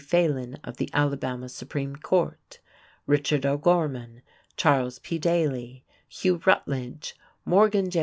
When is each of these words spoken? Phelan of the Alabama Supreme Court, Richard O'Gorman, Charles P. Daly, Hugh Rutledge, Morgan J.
Phelan 0.03 0.55
of 0.63 0.77
the 0.77 0.89
Alabama 0.93 1.47
Supreme 1.47 1.95
Court, 1.95 2.59
Richard 3.05 3.45
O'Gorman, 3.45 4.23
Charles 4.57 4.97
P. 4.97 5.19
Daly, 5.19 5.85
Hugh 6.09 6.41
Rutledge, 6.43 7.15
Morgan 7.45 7.91
J. 7.91 7.99